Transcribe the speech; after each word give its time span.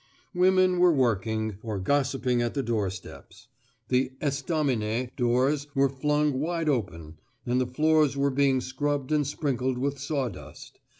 Women 0.33 0.79
were 0.79 0.91
working, 0.91 1.59
or 1.61 1.77
gossiping 1.77 2.41
at 2.41 2.55
the 2.55 2.63
doorsteps. 2.63 3.49
The 3.89 4.13
estaminet 4.19 5.15
doors 5.15 5.67
were 5.75 5.89
flung 5.89 6.39
wide 6.39 6.67
open, 6.69 7.19
and 7.45 7.61
the 7.61 7.67
floors 7.67 8.17
were 8.17 8.31
being 8.31 8.61
scrubbed 8.61 9.11
and 9.11 9.27
sprinkled 9.27 9.77
with 9.77 9.99
sawdust. 9.99 10.79